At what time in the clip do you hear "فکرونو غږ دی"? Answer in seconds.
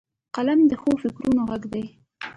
1.01-1.85